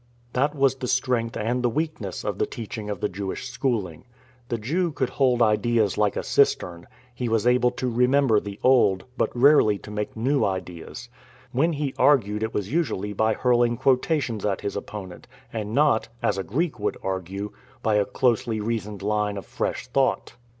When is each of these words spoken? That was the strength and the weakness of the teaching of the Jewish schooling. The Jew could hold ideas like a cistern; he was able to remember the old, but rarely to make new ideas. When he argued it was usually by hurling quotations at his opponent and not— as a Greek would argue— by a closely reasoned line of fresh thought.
That 0.33 0.55
was 0.55 0.77
the 0.77 0.87
strength 0.87 1.37
and 1.37 1.61
the 1.61 1.69
weakness 1.69 2.23
of 2.25 2.39
the 2.39 2.47
teaching 2.47 2.89
of 2.89 3.01
the 3.01 3.07
Jewish 3.07 3.47
schooling. 3.49 4.03
The 4.49 4.57
Jew 4.57 4.91
could 4.91 5.11
hold 5.11 5.43
ideas 5.43 5.95
like 5.95 6.15
a 6.15 6.23
cistern; 6.23 6.87
he 7.13 7.29
was 7.29 7.45
able 7.45 7.69
to 7.69 7.87
remember 7.87 8.39
the 8.39 8.59
old, 8.63 9.03
but 9.15 9.29
rarely 9.37 9.77
to 9.77 9.91
make 9.91 10.17
new 10.17 10.43
ideas. 10.43 11.07
When 11.51 11.73
he 11.73 11.93
argued 11.99 12.41
it 12.41 12.51
was 12.51 12.71
usually 12.73 13.13
by 13.13 13.35
hurling 13.35 13.77
quotations 13.77 14.43
at 14.43 14.61
his 14.61 14.75
opponent 14.75 15.27
and 15.53 15.71
not— 15.71 16.07
as 16.23 16.39
a 16.39 16.43
Greek 16.43 16.79
would 16.79 16.97
argue— 17.03 17.51
by 17.83 17.97
a 17.97 18.05
closely 18.05 18.59
reasoned 18.59 19.03
line 19.03 19.37
of 19.37 19.45
fresh 19.45 19.85
thought. 19.85 20.33